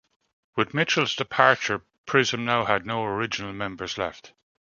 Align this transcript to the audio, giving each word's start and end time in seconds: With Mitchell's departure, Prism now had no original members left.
With 0.55 0.73
Mitchell's 0.73 1.15
departure, 1.15 1.83
Prism 2.07 2.43
now 2.43 2.65
had 2.65 2.87
no 2.87 3.05
original 3.05 3.53
members 3.53 3.99
left. 3.99 4.33